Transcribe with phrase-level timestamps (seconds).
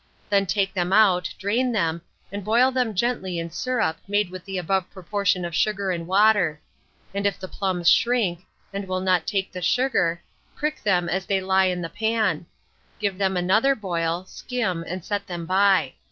[0.31, 2.01] Then take them out, drain them,
[2.31, 6.59] and boil them gently in syrup made with the above proportion of sugar and water;
[7.13, 8.39] and if the plums shrink,
[8.73, 10.19] and will not take the sugar,
[10.55, 12.47] prick them as they lie in the pan;
[12.99, 15.93] give them another boil, skim, and set them by.